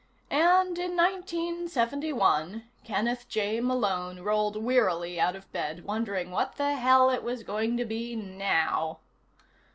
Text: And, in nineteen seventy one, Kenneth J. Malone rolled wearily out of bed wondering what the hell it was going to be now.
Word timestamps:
And, 0.31 0.79
in 0.79 0.95
nineteen 0.95 1.67
seventy 1.67 2.11
one, 2.11 2.63
Kenneth 2.83 3.29
J. 3.29 3.59
Malone 3.59 4.21
rolled 4.21 4.55
wearily 4.55 5.19
out 5.19 5.35
of 5.35 5.51
bed 5.51 5.83
wondering 5.85 6.31
what 6.31 6.55
the 6.55 6.73
hell 6.73 7.11
it 7.11 7.21
was 7.21 7.43
going 7.43 7.77
to 7.77 7.85
be 7.85 8.15
now. 8.15 9.01